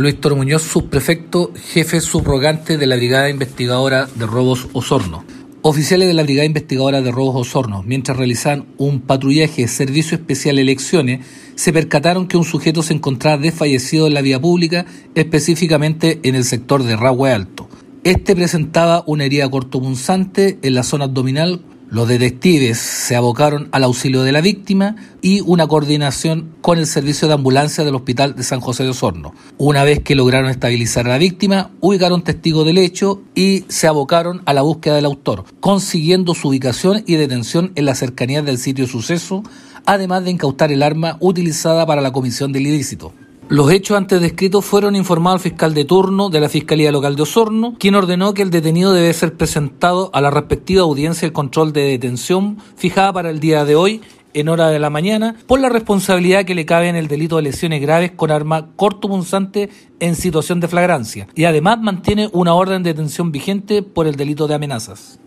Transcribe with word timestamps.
Luis 0.00 0.18
Toro 0.18 0.34
Muñoz, 0.34 0.62
subprefecto, 0.62 1.52
jefe 1.54 2.00
subrogante 2.00 2.78
de 2.78 2.86
la 2.86 2.96
Brigada 2.96 3.28
Investigadora 3.28 4.08
de 4.14 4.24
Robos 4.24 4.68
Osorno. 4.72 5.24
Oficiales 5.60 6.08
de 6.08 6.14
la 6.14 6.22
Brigada 6.22 6.46
Investigadora 6.46 7.02
de 7.02 7.12
Robos 7.12 7.36
Osorno, 7.36 7.82
mientras 7.82 8.16
realizaban 8.16 8.64
un 8.78 9.02
patrullaje 9.02 9.68
Servicio 9.68 10.16
Especial 10.16 10.58
Elecciones, 10.58 11.26
se 11.54 11.74
percataron 11.74 12.28
que 12.28 12.38
un 12.38 12.44
sujeto 12.44 12.82
se 12.82 12.94
encontraba 12.94 13.36
desfallecido 13.36 14.06
en 14.06 14.14
la 14.14 14.22
vía 14.22 14.40
pública, 14.40 14.86
específicamente 15.14 16.18
en 16.22 16.34
el 16.34 16.44
sector 16.44 16.82
de 16.82 16.96
Rahue 16.96 17.30
Alto. 17.30 17.68
Este 18.02 18.34
presentaba 18.34 19.04
una 19.06 19.26
herida 19.26 19.50
cortopunzante 19.50 20.58
en 20.62 20.74
la 20.76 20.82
zona 20.82 21.04
abdominal 21.04 21.60
los 21.90 22.06
detectives 22.06 22.78
se 22.78 23.16
abocaron 23.16 23.68
al 23.72 23.82
auxilio 23.82 24.22
de 24.22 24.30
la 24.30 24.40
víctima 24.40 24.94
y 25.22 25.40
una 25.40 25.66
coordinación 25.66 26.54
con 26.60 26.78
el 26.78 26.86
servicio 26.86 27.26
de 27.26 27.34
ambulancia 27.34 27.84
del 27.84 27.96
Hospital 27.96 28.36
de 28.36 28.44
San 28.44 28.60
José 28.60 28.84
de 28.84 28.90
Osorno. 28.90 29.34
Una 29.58 29.82
vez 29.82 29.98
que 29.98 30.14
lograron 30.14 30.50
estabilizar 30.50 31.06
a 31.06 31.10
la 31.10 31.18
víctima, 31.18 31.72
ubicaron 31.80 32.22
testigos 32.22 32.64
del 32.64 32.78
hecho 32.78 33.22
y 33.34 33.64
se 33.68 33.88
abocaron 33.88 34.42
a 34.46 34.54
la 34.54 34.62
búsqueda 34.62 34.94
del 34.94 35.04
autor, 35.04 35.44
consiguiendo 35.58 36.34
su 36.34 36.48
ubicación 36.48 37.02
y 37.06 37.16
detención 37.16 37.72
en 37.74 37.86
la 37.86 37.96
cercanía 37.96 38.42
del 38.42 38.58
sitio 38.58 38.84
de 38.84 38.92
suceso, 38.92 39.42
además 39.84 40.24
de 40.24 40.30
incautar 40.30 40.70
el 40.70 40.84
arma 40.84 41.16
utilizada 41.18 41.86
para 41.86 42.02
la 42.02 42.12
comisión 42.12 42.52
del 42.52 42.68
ilícito. 42.68 43.12
Los 43.50 43.68
hechos 43.72 43.96
antes 43.96 44.20
descritos 44.20 44.64
fueron 44.64 44.94
informados 44.94 45.40
al 45.40 45.42
fiscal 45.42 45.74
de 45.74 45.84
turno 45.84 46.30
de 46.30 46.38
la 46.38 46.48
Fiscalía 46.48 46.92
Local 46.92 47.16
de 47.16 47.22
Osorno, 47.22 47.74
quien 47.80 47.96
ordenó 47.96 48.32
que 48.32 48.42
el 48.42 48.50
detenido 48.50 48.92
debe 48.92 49.12
ser 49.12 49.36
presentado 49.36 50.08
a 50.12 50.20
la 50.20 50.30
respectiva 50.30 50.82
audiencia 50.82 51.26
de 51.26 51.32
control 51.32 51.72
de 51.72 51.80
detención 51.80 52.58
fijada 52.76 53.12
para 53.12 53.28
el 53.28 53.40
día 53.40 53.64
de 53.64 53.74
hoy 53.74 54.02
en 54.34 54.48
hora 54.48 54.68
de 54.68 54.78
la 54.78 54.88
mañana 54.88 55.34
por 55.48 55.58
la 55.58 55.68
responsabilidad 55.68 56.44
que 56.44 56.54
le 56.54 56.64
cabe 56.64 56.90
en 56.90 56.94
el 56.94 57.08
delito 57.08 57.38
de 57.38 57.42
lesiones 57.42 57.82
graves 57.82 58.12
con 58.12 58.30
arma 58.30 58.68
cortopunzante 58.76 59.68
en 59.98 60.14
situación 60.14 60.60
de 60.60 60.68
flagrancia 60.68 61.26
y 61.34 61.42
además 61.42 61.80
mantiene 61.80 62.30
una 62.32 62.54
orden 62.54 62.84
de 62.84 62.90
detención 62.90 63.32
vigente 63.32 63.82
por 63.82 64.06
el 64.06 64.14
delito 64.14 64.46
de 64.46 64.54
amenazas. 64.54 65.18